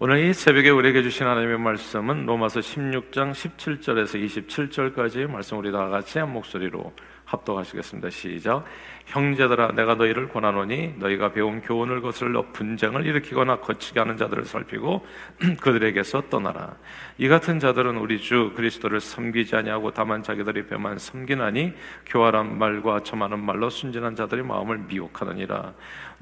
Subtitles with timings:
[0.00, 6.18] 오늘 이 새벽에 우리에게 주신 하나님의 말씀은 로마서 16장 17절에서 27절까지의 말씀 우리 다 같이
[6.18, 6.92] 한 목소리로
[7.26, 8.10] 합독하시겠습니다.
[8.10, 8.64] 시작.
[9.06, 15.06] 형제들아 내가 너희를 권하노니 너희가 배운 교훈을 거슬러 분쟁을 일으키거나 거치게 하는 자들을 살피고
[15.60, 16.76] 그들에게서 떠나라.
[17.18, 21.72] 이 같은 자들은 우리 주 그리스도를 섬기지 아니하고 다만 자기들의 배만 섬기나니
[22.06, 25.74] 교활한 말과 점하는 말로 순진한 자들이 마음을 미혹하느니라.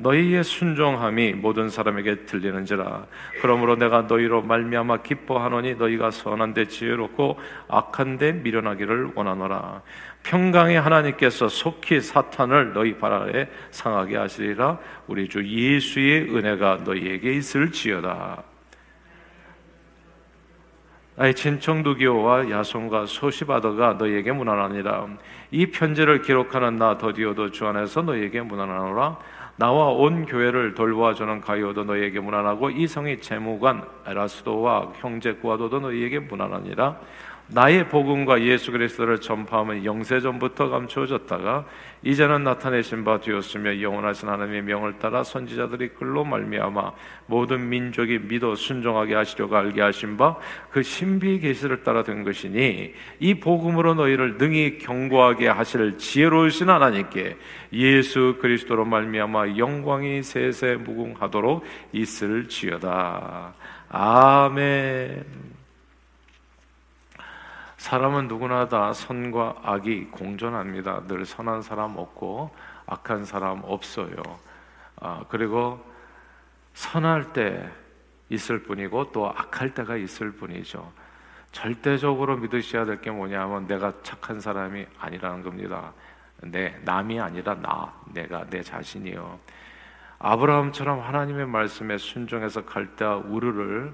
[0.02, 3.06] 너희의 순종함이 모든 사람에게 들리는지라.
[3.40, 7.38] 그러므로 내가 너희로 말미암아 기뻐하노니 너희가 선한 데 지혜롭고
[7.68, 9.82] 악한 데 미련하기를 원하노라.
[10.24, 18.42] 평강의 하나님께서 속히 사탄을 너희 발 아래 상하게 하시리라 우리 주 예수의 은혜가 너희에게 있을지어다.
[21.14, 25.08] 나의 친청두기오와 야손과 소시바더가 너희에게 무난하니라.
[25.50, 29.18] 이 편지를 기록하는 나 더디오도 주 안에서 너희에게 무난하노라.
[29.62, 36.18] 나와 온 교회를 돌보아 주는 가이오도 너희에게 무난하고 이 성의 재무관 에라스도와 형제 구아도도 너희에게
[36.18, 36.98] 무난하니라.
[37.54, 41.66] 나의 복음과 예수 그리스도를 전파하면 영세 전부터 감추어졌다가
[42.02, 46.92] 이제는 나타내신 바 되었으며 영원하신 하나님의 명을 따라 선지자들이 글로 말미암아
[47.26, 50.36] 모든 민족이 믿어 순종하게 하시려고 알게 하신 바
[50.72, 57.36] 그 신비의 계시를 따라 된 것이니 이 복음으로 너희를 능히 경고하게 하실 지혜로우신 하나님께
[57.74, 63.54] 예수 그리스도로 말미암아 영광이 세세 무궁하도록 있을지어다
[63.90, 65.61] 아멘.
[67.82, 71.04] 사람은 누구나 다 선과 악이 공존합니다.
[71.08, 72.54] 늘 선한 사람 없고
[72.86, 74.14] 악한 사람 없어요.
[75.00, 75.84] 아, 그리고
[76.74, 77.68] 선할 때
[78.28, 80.92] 있을 뿐이고 또 악할 때가 있을 뿐이죠.
[81.50, 85.92] 절대적으로 믿으셔야 될 게 뭐냐면 내가 착한 사람이 아니라는 겁니다.
[86.40, 89.40] 내 남이 아니라 나, 내가 내 자신이요.
[90.20, 93.92] 아브라함처럼 하나님의 말씀에 순종해서 갈대와 우르를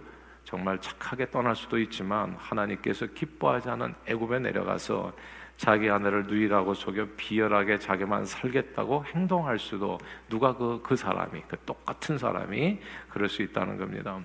[0.49, 5.13] 정말 착하게 떠날 수도 있지만 하나님께서 기뻐하지 않은 애굽에 내려가서
[5.59, 9.99] 자기 아내를 누이라고 속여 비열하게 자기만 살겠다고 행동할 수도
[10.31, 12.79] 누가 그, 그 사람이 그 똑같은 사람이
[13.11, 14.19] 그럴 수 있다는 겁니다.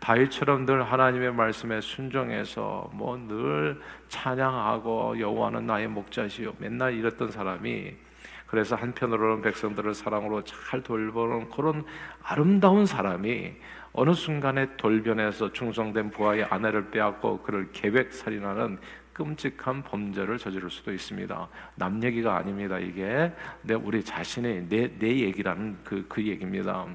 [0.00, 7.94] 다윗처럼 늘 하나님의 말씀에 순종해서 뭐 늘 찬양하고 여호와는 나의 목자시요 맨날 이랬던 사람이
[8.46, 11.84] 그래서 한편으로는 백성들을 사랑으로 잘 돌보는 그런
[12.22, 13.52] 아름다운 사람이
[13.92, 18.78] 어느 순간에 돌변해서 충성된 부하의 아내를 빼앗고 그를 계획 살인하는
[19.12, 21.48] 끔찍한 범죄를 저지를 수도 있습니다.
[21.74, 22.78] 남 얘기가 아닙니다.
[22.78, 23.32] 이게
[23.62, 26.86] 내 우리 자신의 내 내 얘기라는 그그 그 얘기입니다.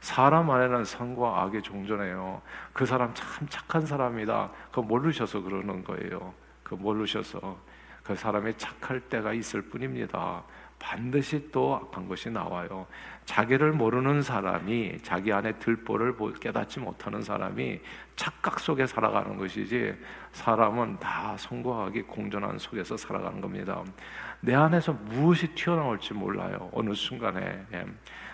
[0.00, 2.40] 사람 안에는 선과 악이 종전해요.
[2.72, 4.50] 그 사람 참 착한 사람이다.
[4.72, 6.32] 그 모르셔서 그러는 거예요.
[6.62, 7.58] 그 모르셔서
[8.02, 10.42] 그 사람이 착할 때가 있을 뿐입니다.
[10.78, 12.86] 반드시 또 악한 것이 나와요.
[13.24, 17.80] 자기를 모르는 사람이 자기 안에 들보를 깨닫지 못하는 사람이
[18.14, 19.94] 착각 속에 살아가는 것이지
[20.32, 23.82] 사람은 다 성공하기 공존한 속에서 살아가는 겁니다.
[24.40, 26.70] 내 안에서 무엇이 튀어나올지 몰라요.
[26.72, 27.64] 어느 순간에.
[27.72, 27.84] 예.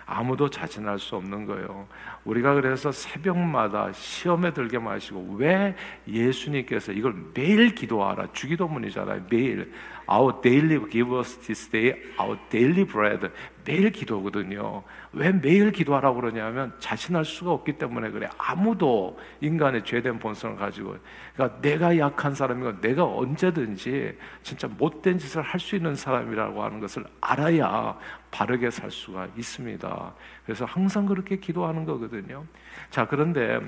[0.05, 1.87] 아무도 자신할 수 없는 거예요.
[2.25, 5.75] 우리가 그래서 새벽마다 시험에 들게 마시고 왜
[6.07, 9.25] 예수님께서 이걸 매일 기도하라 주기도문이잖아요.
[9.29, 9.73] 매일
[10.09, 13.29] Our daily give us this day our daily bread
[13.65, 14.83] 매일 기도거든요.
[15.13, 18.27] 왜 매일 기도하라고 그러냐면 자신할 수가 없기 때문에 그래.
[18.37, 20.97] 아무도 인간의 죄된 본성을 가지고
[21.33, 27.05] 그러니까 내가 약한 사람이고 내가 언제든지 진짜 못된 짓을 할 수 있는 사람이라고 하는 것을
[27.21, 27.97] 알아야
[28.31, 30.13] 바르게 살 수가 있습니다.
[30.45, 32.43] 그래서 항상 그렇게 기도하는 거거든요.
[32.89, 33.59] 자, 그런데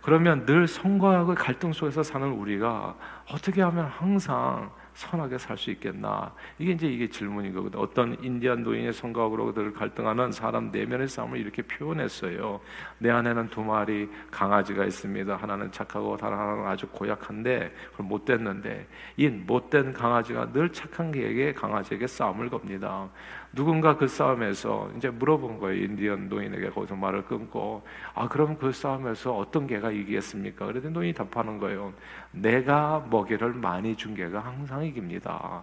[0.00, 2.96] 그러면 늘 성과 악의 갈등 속에서 사는 우리가
[3.30, 6.32] 어떻게 하면 항상 선하게 살 수 있겠나?
[6.58, 7.78] 이게 이제 이게 질문이거든.
[7.78, 12.60] 어떤 인디안 노인의 성각으로 들 갈등하는 사람 내면의 싸움을 이렇게 표현했어요.
[12.98, 15.36] 내 안에는 두 마리 강아지가 있습니다.
[15.36, 21.52] 하나는 착하고 다른 하나는 아주 고약한데 그걸 못 됐는데 이 못된 강아지가 늘 착한 개에게
[21.52, 23.08] 강아지에게 싸움을 겁니다.
[23.54, 25.84] 누군가 그 싸움에서 이제 물어본 거예요.
[25.84, 30.66] 인디언 노인에게 거기서 말을 끊고 아 그럼 그 싸움에서 어떤 개가 이기겠습니까?
[30.66, 31.92] 그랬더니 노인이 답하는 거예요.
[32.32, 35.62] 내가 먹이를 많이 준 개가 항상 이깁니다.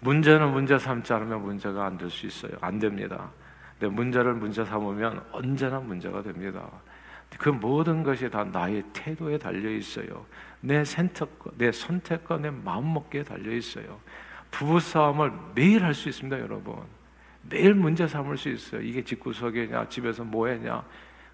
[0.00, 2.52] 문제는 문제 삼지 않으면 문제가 안 될 수 있어요.
[2.60, 3.30] 안 됩니다.
[3.78, 6.68] 근데 문제를 문제 삼으면 언제나 문제가 됩니다.
[7.38, 10.24] 그 모든 것이 다 나의 태도에 달려 있어요.
[10.60, 14.00] 내 선택과, 내 선택과 내 마음 먹기에 달려 있어요.
[14.50, 16.76] 부부 싸움을 매일 할 수 있습니다, 여러분.
[17.48, 18.80] 매일 문제 삼을 수 있어요.
[18.80, 20.82] 이게 집구석이냐, 집에서 뭐 했냐.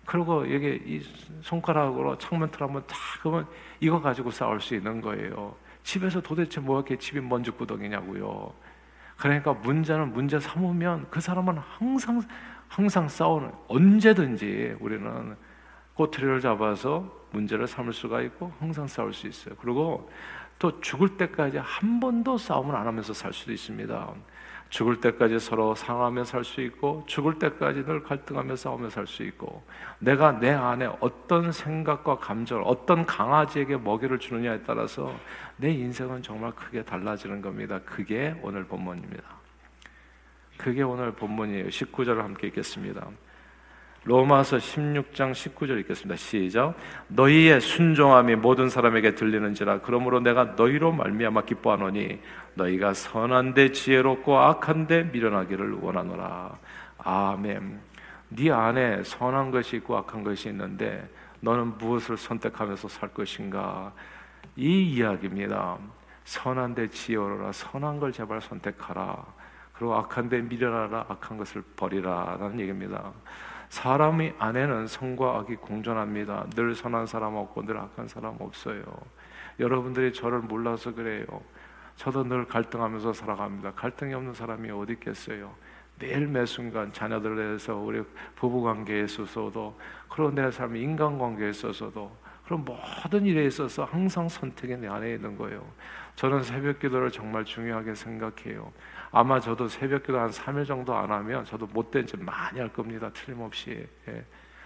[0.05, 1.01] 그리고 여기 이
[1.43, 3.47] 손가락으로 창문 틀 한번 탁 그러면
[3.81, 5.55] 이거 가지고 싸울 수 있는 거예요.
[5.85, 8.53] 집에서 도대체 뭐가 집이 먼지 구덩이냐고요.
[9.17, 12.23] 그러니까 문제는 문제 삼으면 그 사람은 항상
[12.69, 15.37] 항상 싸우는 언제든지 우리는
[15.95, 19.55] 꼬투리를 잡아서 문제를 삼을 수가 있고 항상 싸울 수 있어요.
[19.61, 20.11] 그리고
[20.63, 24.15] 또 죽을 때까지 한 번도 싸움을 안 하면서 살 수도 있습니다.
[24.71, 29.65] 죽을 때까지 서로 상하며 살 수 있고 죽을 때까지 늘 갈등하며 싸우며 살 수 있고
[29.99, 35.13] 내가 내 안에 어떤 생각과 감정을 어떤 강아지에게 먹이를 주느냐에 따라서
[35.57, 37.81] 내 인생은 정말 크게 달라지는 겁니다.
[37.85, 39.25] 그게 오늘 본문입니다.
[40.59, 41.67] 그게 오늘 본문이에요.
[41.67, 43.09] 19절을 함께 읽겠습니다.
[44.05, 46.17] 로마서 16장 19절 읽겠습니다.
[46.17, 46.75] 시작.
[47.07, 52.21] 너희의 순종함이 모든 사람에게 들리는지라 그러므로 내가 너희로 말미암아 기뻐하노니
[52.55, 56.59] 너희가 선한데 지혜롭고 악한데 미련하기를 원하노라.
[56.99, 57.81] 아멘.
[58.31, 61.09] 네 안에 선한 것이 있고 악한 것이 있는데
[61.39, 63.93] 너는 무엇을 선택하면서 살 것인가?
[64.57, 65.79] 이 이야기입니다.
[66.25, 67.53] 선한데 지혜로라.
[67.53, 69.25] 선한 걸 제발 선택하라.
[69.75, 71.07] 그리고 악한데 미련하라.
[71.09, 73.13] 악한 것을 버리라라는 얘기입니다.
[73.73, 76.45] 사람이 안에는 선과 악이 공존합니다.
[76.55, 78.85] 늘 선한 사람 없고 늘 악한 사람 없어요.
[79.59, 81.25] 여러분들이 저를 몰라서 그래요.
[81.97, 83.73] 저도 늘 갈등하면서 살아갑니다.
[83.73, 85.55] 갈등이 없는 사람이 어디 있겠어요?
[85.99, 88.03] 매일 매 순간 자녀들에 대해서 우리
[88.37, 89.75] 부부 관계에 있어서도
[90.11, 92.15] 그런 내 삶의 인간 관계에 있어서도
[92.53, 95.65] 그런 모든 일에 있어서 항상 선택이 내 안에 있는 거예요.
[96.17, 98.71] 저는 새벽 기도를 정말 중요하게 생각해요.
[99.11, 103.11] 아마 저도 새벽 기도 한 3일 정도 안 하면 저도 못된 짓 많이 할 겁니다.
[103.15, 103.89] 틀림없이.
[104.09, 104.25] 예.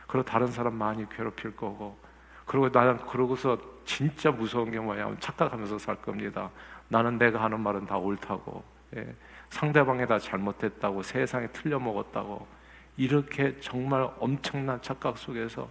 [0.08, 1.96] 그리고 다른 사람 많이 괴롭힐 거고.
[2.44, 6.50] 그리고 나는 그러고서 진짜 무서운 게 뭐냐면 착각하면서 살 겁니다.
[6.88, 8.64] 나는 내가 하는 말은 다 옳다고.
[8.96, 9.14] 예.
[9.50, 11.02] 상대방이 다 잘못했다고.
[11.04, 12.48] 세상에 틀려 먹었다고.
[12.96, 15.68] 이렇게 정말 엄청난 착각 속에서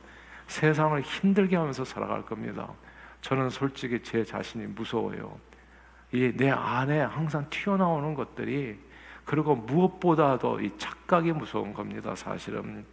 [0.48, 2.70] 세상을 힘들게 하면서 살아갈 겁니다.
[3.22, 5.38] 저는 솔직히 제 자신이 무서워요.
[6.12, 8.78] 이 내 안에 항상 튀어나오는 것들이
[9.26, 12.16] 그리고 무엇보다도 이 착각이 무서운 겁니다.
[12.16, 12.86] 사실은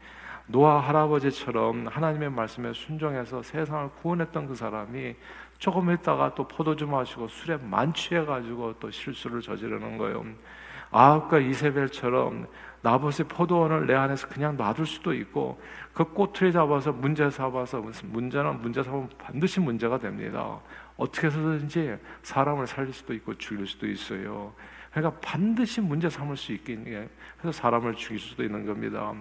[0.46, 5.14] 노아 할아버지처럼 하나님의 말씀에 순종해서 세상을 구원했던 그 사람이
[5.58, 10.24] 조금 있다가 또 포도주 마시고 술에 만취해 가지고 또 실수를 저지르는 거예요.
[10.90, 12.46] 아합과 이세벨처럼
[12.82, 15.60] 나봇의 포도원을 내 안에서 그냥 놔둘 수도 있고
[15.92, 20.60] 그 꼬투리 잡아서 문제 삼아서 문제는 문제 삼으면 반드시 문제가 됩니다.
[20.96, 24.52] 어떻게 해서든지 사람을 살릴 수도 있고 죽일 수도 있어요.
[24.90, 27.08] 그러니까 반드시 문제 삼을 수 있게
[27.38, 29.14] 그래서 사람을 죽일 수도 있는 겁니다.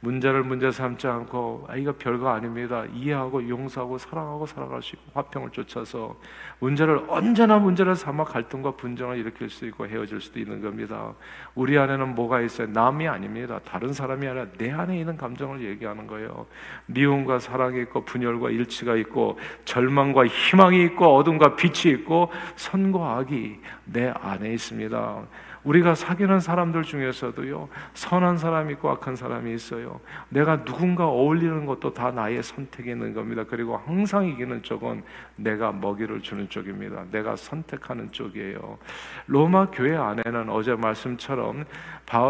[0.00, 2.84] 문제를 문제 삼지 않고 아 이거 별거 아닙니다.
[2.94, 6.16] 이해하고 용서하고 사랑하고 살아갈 수 있고 화평을 쫓아서
[6.58, 11.14] 문제를 언제나 문제를 삼아 갈등과 분쟁을 일으킬 수 있고 헤어질 수도 있는 겁니다.
[11.54, 12.68] 우리 안에는 뭐가 있어요?
[12.68, 13.58] 남이 아닙니다.
[13.64, 16.46] 다른 사람이 아니라 내 안에 있는 감정을 얘기하는 거예요.
[16.86, 24.08] 미움과 사랑이 있고 분열과 일치가 있고 절망과 희망이 있고 어둠과 빛이 있고 선과 악이 내
[24.08, 25.26] 안에 있습니다.
[25.66, 30.00] 우리가 사귀는 사람들 중에서도요, 선한 사람이 있고 악한 사람이 있어요.
[30.28, 33.44] 내가 누군가 어울리는 것도 다 나의 선택이 있는 겁니다.
[33.46, 35.02] 그리고 항상 이기는 쪽은
[35.34, 37.04] 내가 먹이를 주는 쪽입니다.
[37.10, 38.78] 내가 선택하는 쪽이에요.
[39.26, 41.64] 로마 교회 안에는 어제 말씀처럼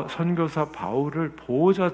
[0.09, 1.91] 선교사 바울을 보호자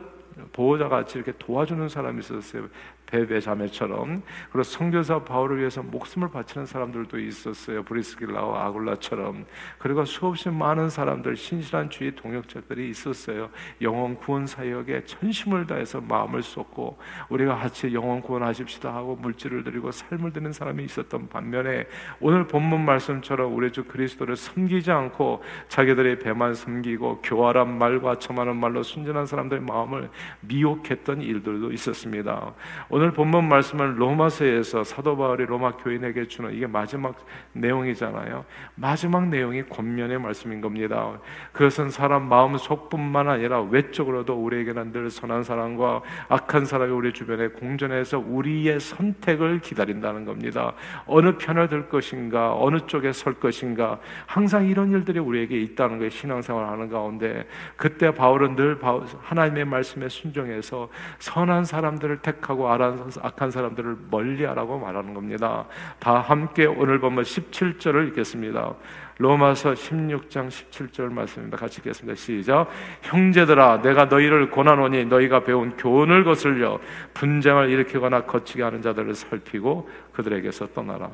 [0.52, 2.66] 보호자 같이 이렇게 도와주는 사람이 있었어요.
[3.12, 7.82] 베베 자매처럼 그리고 성교사 바울을 위해서 목숨을 바치는 사람들도 있었어요.
[7.82, 9.44] 브리스길라와 아굴라처럼
[9.78, 13.50] 그리고 수없이 많은 사람들 신실한 주의 동역자들이 있었어요.
[13.82, 16.96] 영원 구원 사역에 전심을 다해서 마음을 쏟고
[17.28, 21.86] 우리가 같이 영원 구원하십시다 하고 물질을 드리고 삶을 드는 사람이 있었던 반면에
[22.18, 28.82] 오늘 본문 말씀처럼 우리 주 그리스도를 섬기지 않고 자기들의 배만 섬기고 교활한 말과 첨하는 말로
[28.82, 30.08] 순전한 사람들의 마음을
[30.40, 32.54] 미혹했던 일들도 있었습니다.
[32.88, 37.16] 오늘 오늘 본문 말씀은 로마서에서 사도 바울이 로마 교인에게 주는 이게 마지막
[37.52, 38.44] 내용이잖아요.
[38.76, 41.18] 마지막 내용이 권면의 말씀인 겁니다.
[41.50, 48.20] 그것은 사람 마음 속뿐만 아니라 외적으로도 우리에게는 늘 선한 사람과 악한 사람이 우리 주변에 공존해서
[48.20, 50.72] 우리의 선택을 기다린다는 겁니다.
[51.06, 56.08] 어느 편을 들 것인가, 어느 쪽에 설 것인가, 항상 이런 일들이 우리에게 있다는 거예요.
[56.08, 58.78] 신앙생활 하는 가운데 그때 바울은 늘
[59.22, 65.66] 하나님의 말씀에 순종해서 선한 사람들을 택하고 알아 악한 사람들을 멀리하라고 말하는 겁니다.
[65.98, 68.74] 다 함께 오늘 보면 17절을 읽겠습니다.
[69.18, 71.56] 로마서 16장 17절 말씀입니다.
[71.56, 72.16] 같이 읽겠습니다.
[72.16, 72.68] 시작.
[73.02, 76.80] 형제들아, 내가 너희를 고난오니 너희가 배운 교훈을 거슬려
[77.14, 81.10] 분쟁을 일으키거나 거치게 하는 자들을 살피고 그들에게서 떠나라.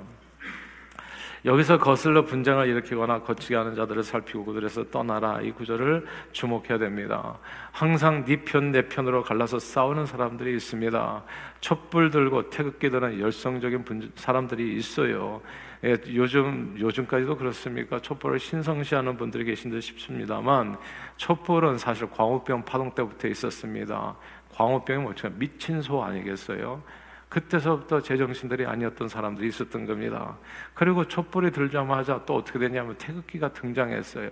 [1.44, 7.38] 여기서 거슬러 분쟁을 일으키거나 거치게 하는 자들을 살피고 그들에서 떠나라 이 구절을 주목해야 됩니다.
[7.72, 11.24] 항상 네 편 내 편으로 갈라서 싸우는 사람들이 있습니다.
[11.60, 15.40] 촛불 들고 태극기 드는 열성적인 분, 사람들이 있어요.
[15.84, 18.00] 예, 요즘 요즘까지도 그렇습니까?
[18.00, 20.76] 촛불을 신성시하는 분들이 계신 듯 싶습니다만
[21.16, 24.16] 촛불은 사실 광우병 파동 때부터 있었습니다.
[24.54, 25.30] 광우병이 뭐죠?
[25.30, 26.82] 미친 소 아니겠어요?
[27.28, 30.36] 그때서부터 제정신들이 아니었던 사람들이 있었던 겁니다.
[30.74, 34.30] 그리고 촛불이 들자마자 또 어떻게 되냐면 태극기가 등장했어요.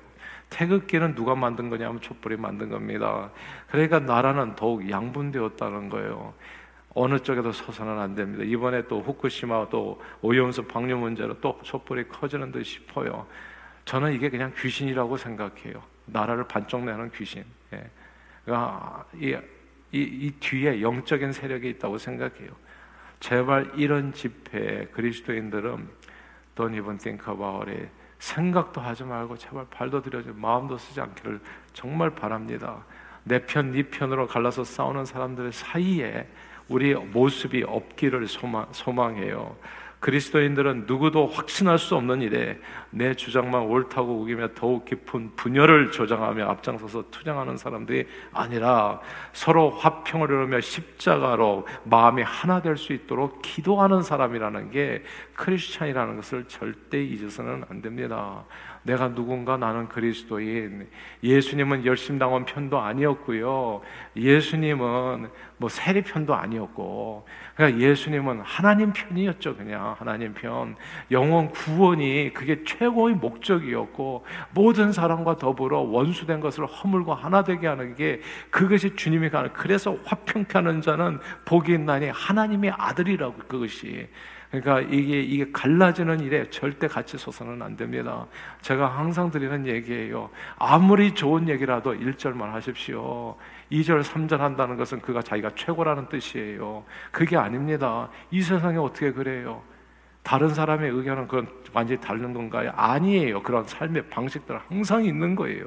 [0.48, 3.30] 태극기는 누가 만든 거냐면 촛불이 만든 겁니다.
[3.68, 6.34] 그러니까 나라는 더욱 양분되었다는 거예요.
[6.94, 8.42] 어느 쪽에도 서서는 안 됩니다.
[8.42, 13.26] 이번에 또 후쿠시마 또 오염수 방류 문제로 또 촛불이 커지는 듯 싶어요.
[13.84, 15.82] 저는 이게 그냥 귀신이라고 생각해요.
[16.06, 17.44] 나라를 반쪽 내는 귀신.
[17.74, 17.90] 예.
[18.44, 19.36] 그러니까 이,
[19.92, 22.50] 이, 이 뒤에 영적인 세력이 있다고 생각해요.
[23.20, 25.88] 제발 이런 집회 그리스도인들은
[26.56, 27.88] Don't even think about it.
[28.18, 31.40] 생각도 하지 말고 제발 발도 들여지 마음도 쓰지 않기를
[31.72, 32.84] 정말 바랍니다.
[33.24, 36.26] 내 편, 네 편으로 갈라서 싸우는 사람들 사이에
[36.68, 39.56] 우리 모습이 없기를 소망, 소망해요.
[40.06, 42.60] 그리스도인들은 누구도 확신할 수 없는 일에
[42.90, 49.00] 내 주장만 옳다고 우기며 더욱 깊은 분열을 조장하며 앞장서서 투쟁하는 사람들이 아니라
[49.32, 55.02] 서로 화평을 이루며 십자가로 마음이 하나 될 수 있도록 기도하는 사람이라는 게
[55.34, 58.44] 크리스찬이라는 것을 절대 잊어서는 안 됩니다.
[58.86, 60.88] 내가 누군가 나는 그리스도인.
[61.22, 63.80] 예수님은 열심당원 편도 아니었고요.
[64.14, 67.26] 예수님은 뭐 세리 편도 아니었고.
[67.54, 69.56] 그러니까 예수님은 하나님 편이었죠.
[69.56, 70.76] 그냥 하나님 편.
[71.10, 78.20] 영원 구원이 그게 최고의 목적이었고 모든 사람과 더불어 원수된 것을 허물고 하나 되게 하는 게
[78.50, 84.08] 그것이 주님이 가는 그래서 화평케 하는 자는 복이 있나니 하나님의 아들이라고 그것이
[84.50, 88.26] 그러니까 이게 이게 갈라지는 일에 절대 같이 서서는 안 됩니다.
[88.60, 90.30] 제가 항상 드리는 얘기예요.
[90.56, 93.36] 아무리 좋은 얘기라도 1절만 하십시오.
[93.70, 96.84] 2절, 3절 한다는 것은 그가 자기가 최고라는 뜻이에요.
[97.10, 98.08] 그게 아닙니다.
[98.30, 99.62] 이 세상에 어떻게 그래요?
[100.22, 102.72] 다른 사람의 의견은 그건 완전히 다른 건가요?
[102.74, 103.42] 아니에요.
[103.42, 105.66] 그런 삶의 방식들 항상 있는 거예요.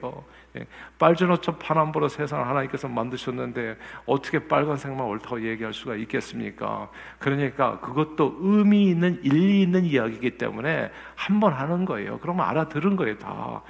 [0.58, 0.66] 예.
[0.98, 6.90] 빨주노초 파남보로 세상을 하나님께서 만드셨는데 어떻게 빨간색만 옳다고 얘기할 수가 있겠습니까?
[7.20, 12.20] 그러니까 그것도 의미 있는 일리 있는 이야기이기 때문에 한 번 하는 거예요.
[12.20, 13.62] 그러면 알아들은 거예요, 다.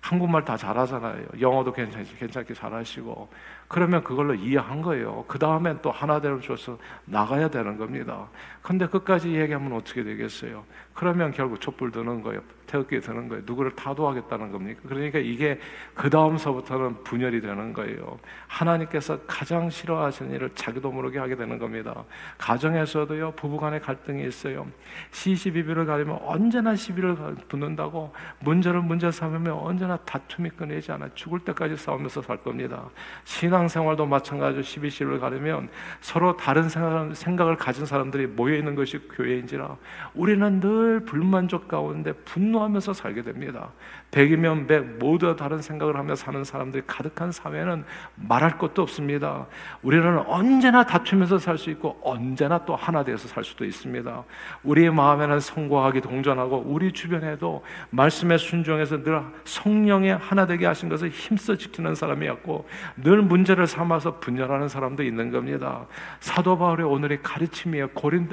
[0.00, 1.24] 한국말 다 잘하잖아요.
[1.40, 3.28] 영어도 괜찮게, 괜찮게 잘하시고.
[3.68, 5.24] 그러면 그걸로 이해한 거예요.
[5.26, 8.28] 그 다음엔 또 하나대로 줘서 나가야 되는 겁니다.
[8.62, 10.64] 근데 끝까지 얘기하면 어떻게 되겠어요?
[10.94, 12.40] 그러면 결국 촛불 드는 거예요.
[12.66, 13.42] 태극기 드는 거예요.
[13.46, 14.80] 누구를 타도하겠다는 겁니까?
[14.86, 15.58] 그러니까 이게
[15.94, 18.18] 그 다음서부터는 분열이 되는 거예요.
[18.48, 22.04] 하나님께서 가장 싫어하시는 일을 자기도 모르게 하게 되는 겁니다.
[22.38, 24.66] 가정에서도요, 부부간의 갈등이 있어요.
[25.12, 27.16] 시시비비를 가리면 언제나 시비를
[27.48, 32.84] 붙는다고 문제를 문제 삼으면 언제나 다툼이 끊이지 않아 죽을 때까지 싸우면서 살 겁니다.
[33.24, 35.68] 신앙생활도 마찬가지로 시비시를 가리면
[36.00, 36.68] 서로 다른
[37.14, 39.76] 생각을 가진 사람들이 모여 있는 것이 교회인지라
[40.14, 43.70] 우리는 늘 불만족 가운데 분노 하면서 살게 됩니다.
[44.10, 47.84] 백이면 백 모두 다른 생각을 하며 사는 사람들이 가득한 사회는
[48.14, 49.46] 말할 것도 없습니다.
[49.82, 54.24] 우리는 언제나 다투면서 살 수 있고 언제나 또 하나 되어서 살 수도 있습니다.
[54.62, 61.56] 우리의 마음에는 성과하기 동전하고 우리 주변에도 말씀에 순종해서 늘 성령의 하나 되게 하신 것을 힘써
[61.56, 62.68] 지키는 사람이었고
[63.02, 65.86] 늘 문제를 삼아서 분열하는 사람도 있는 겁니다.
[66.20, 67.88] 사도 바울의 오늘의 가르침이에요.
[67.88, 68.28] 고린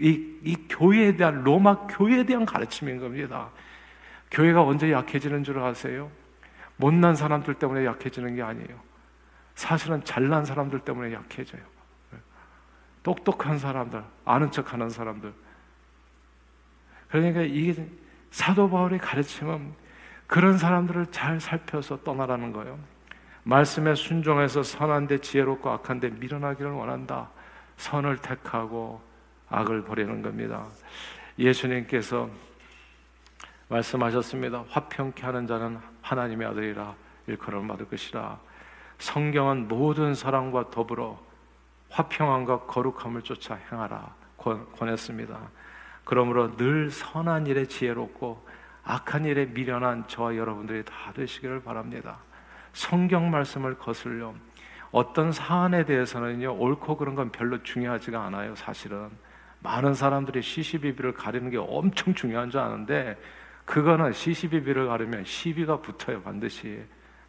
[0.00, 3.50] 이, 이 교회에 대한 로마 교회에 대한 가르침인 겁니다.
[4.30, 6.10] 교회가 언제 약해지는 줄 아세요?
[6.76, 8.80] 못난 사람들 때문에 약해지는 게 아니에요.
[9.54, 11.62] 사실은 잘난 사람들 때문에 약해져요.
[13.04, 15.32] 똑똑한 사람들, 아는 척 하는 사람들.
[17.08, 17.86] 그러니까 이게
[18.30, 19.74] 사도 바울의 가르침은
[20.26, 22.78] 그런 사람들을 잘 살펴서 떠나라는 거예요.
[23.44, 27.30] 말씀에 순종해서 선한데 지혜롭고 악한데 밀어나기를 원한다.
[27.76, 29.02] 선을 택하고
[29.54, 30.66] 악을 버리는 겁니다.
[31.38, 32.28] 예수님께서
[33.68, 34.64] 말씀하셨습니다.
[34.68, 36.94] 화평케 하는 자는 하나님의 아들이라
[37.26, 38.38] 일컬음 받을 것이라.
[38.98, 41.20] 성경은 모든 사랑과 더불어
[41.90, 44.14] 화평함과 거룩함을 쫓아 행하라
[44.76, 45.38] 권했습니다.
[46.04, 48.44] 그러므로 늘 선한 일에 지혜롭고
[48.82, 52.18] 악한 일에 미련한 저와 여러분들이 다 되시기를 바랍니다.
[52.72, 54.34] 성경 말씀을 거슬려
[54.90, 59.10] 어떤 사안에 대해서는요 옳고 그런 건 별로 중요하지가 않아요 사실은
[59.64, 63.16] 많은 사람들이 시시비비를 가리는 게 엄청 중요한 줄 아는데
[63.64, 66.84] 그거는 시시비비를 가르면 시비가 붙어요 반드시.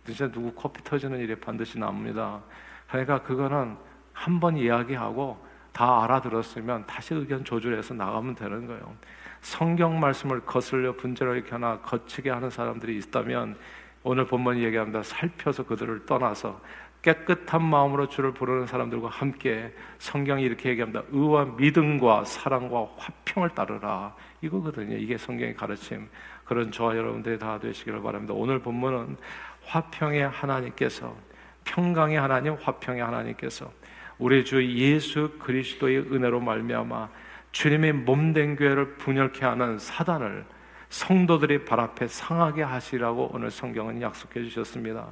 [0.06, 2.42] 진짜 누구 커피 터지는 일이 반드시 납니다.
[2.90, 3.78] 그러니까 그거는
[4.14, 8.96] 한 번 이야기하고 다 알아들었으면 다시 의견 조절해서 나가면 되는 거예요.
[9.42, 13.58] 성경 말씀을 거슬려 분절하게 하나 거치게 하는 사람들이 있다면
[14.04, 15.04] 오늘 본문이 얘기합니다.
[15.04, 16.62] 살펴서 그들을 떠나서
[17.06, 21.04] 깨끗한 마음으로 주를 부르는 사람들과 함께 성경이 이렇게 얘기합니다.
[21.12, 24.16] 의와 믿음과 사랑과 화평을 따르라.
[24.42, 24.98] 이거거든요.
[24.98, 26.10] 이게 성경의 가르침.
[26.46, 28.34] 그런 저와 여러분들이 다 되시기를 바랍니다.
[28.36, 29.18] 오늘 본문은
[29.66, 31.16] 화평의 하나님께서
[31.64, 33.72] 평강의 하나님, 화평의 하나님께서
[34.18, 37.10] 우리 주 예수 그리스도의 은혜로 말미암아
[37.52, 40.46] 주님의 몸된 교회를 분열케 하는 사단을
[40.90, 45.08] 성도들이 발 앞에 상하게 하시라고 오늘 성경은 약속해 주셨습니다.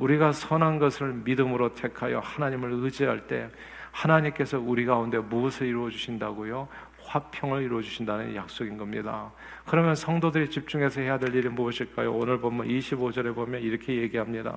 [0.00, 3.48] 우리가 선한 것을 믿음으로 택하여 하나님을 의지할 때
[3.92, 6.68] 하나님께서 우리 가운데 무엇을 이루어 주신다고요?
[7.10, 9.32] 화평을 이루어 주신다는 약속인 겁니다.
[9.66, 12.12] 그러면 성도들이 집중해서 해야 될 일이 무엇일까요?
[12.12, 14.56] 오늘 보면 25절에 보면 이렇게 얘기합니다.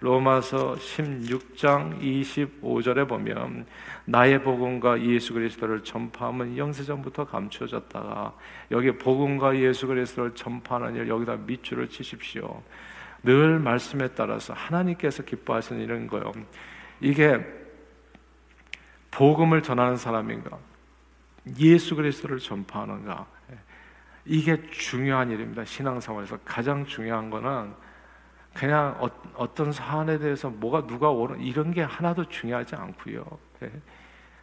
[0.00, 3.66] 로마서 16장 25절에 보면
[4.04, 8.34] 나의 복음과 예수 그리스도를 전파하면 영세전부터 감추어졌다가
[8.72, 12.62] 여기 복음과 예수 그리스도를 전파하는 일 여기다 밑줄을 치십시오.
[13.22, 16.32] 늘 말씀에 따라서 하나님께서 기뻐하시는 일은 거요.
[17.00, 17.44] 이게
[19.10, 20.58] 복음을 전하는 사람인가?
[21.58, 23.26] 예수 그리스도를 전파하는가?
[24.24, 25.64] 이게 중요한 일입니다.
[25.64, 27.74] 신앙생활에서 가장 중요한 거는
[28.54, 28.96] 그냥
[29.34, 33.24] 어, 떤 사안에 대해서 뭐가 누가 오른 이런 게 하나도 중요하지 않고요.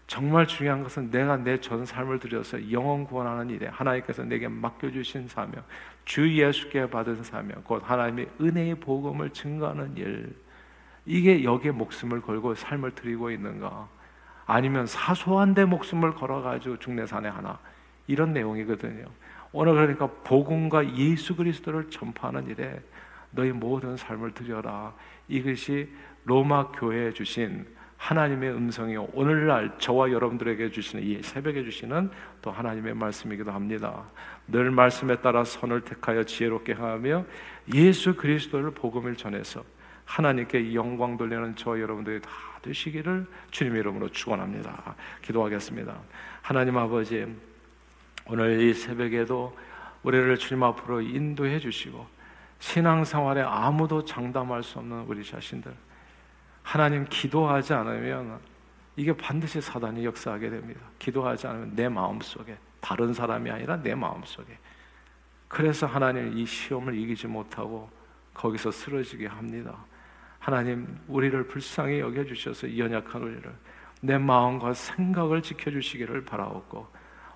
[0.10, 0.16] 네.
[0.16, 5.63] 정말 중요한 것은 내가 내 전 삶을 들여서 영원 구원하는 일에 하나님께서 내게 맡겨주신 사명,
[6.04, 10.36] 주 예수께 받은 사명, 곧 하나님의 은혜의 복음을 증거하는 일,
[11.06, 13.88] 이게 여기에 목숨을 걸고 삶을 드리고 있는가?
[14.48, 17.60] 아니면 사소한 데 목숨을 걸어가지고 중내산에 하나
[18.08, 19.06] 이런 내용이거든요.
[19.51, 22.82] 오늘 그러니까 복음과 예수 그리스도를 전파하는 일에
[23.32, 24.94] 너희 모든 삶을 드려라.
[25.28, 25.88] 이것이
[26.25, 27.68] 로마 교회에 주신
[28.00, 29.10] 하나님의 음성이요.
[29.13, 32.10] 오늘날 저와 여러분들에게 주시는 이 새벽에 주시는
[32.41, 34.06] 또 하나님의 말씀이기도 합니다.
[34.48, 37.25] 늘 말씀에 따라 선을 택하여 지혜롭게 하며
[37.74, 39.63] 예수 그리스도를 복음을 전해서
[40.06, 42.29] 하나님께 영광 돌리는 저 여러분들이 다
[42.62, 44.96] 되시기를 주님 이름으로 축원합니다.
[45.22, 45.94] 기도하겠습니다.
[46.41, 47.27] 하나님 아버지
[48.25, 49.56] 오늘 이 새벽에도
[50.03, 52.08] 우리를 주님 앞으로 인도해 주시고
[52.60, 55.74] 신앙생활에 아무도 장담할 수 없는 우리 자신들
[56.70, 58.40] 하나님 기도하지 않으면
[58.96, 60.80] 이게 반드시 사단이 역사하게 됩니다.
[61.00, 64.55] 기도하지 않으면 내 마음 속에 다른 사람이 아니라 내 마음 속에
[65.48, 67.90] 그래서 하나님 이 시험을 이기지 못하고
[68.36, 69.84] 거기서 쓰러지게 합니다.
[70.38, 73.51] 하나님 우리를 불쌍히 여겨 주셔서 연약한 우리를
[74.01, 76.86] 내 마음과 생각을 지켜 주시기를 바라옵고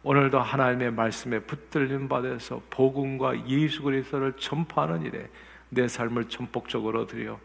[0.03, 5.27] 오늘도 하나님의 말씀에 붙들림 받아서 복음과 예수 그리스도를 전파하는 일에
[5.69, 7.39] 내 삶을 전폭적으로 드려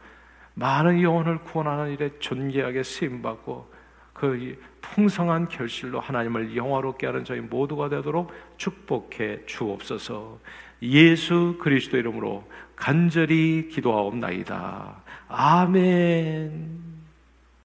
[0.58, 3.70] 많은 영혼을 구원하는 일에 존귀하게 쓰임 받고
[4.12, 10.40] 그 풍성한 결실로 하나님을 영화롭게 하는 저희 모두가 되도록 축복해 주옵소서.
[10.82, 12.44] 예수 그리스도 이름으로
[12.74, 15.02] 간절히 기도하옵나이다.
[15.28, 16.87] 아멘.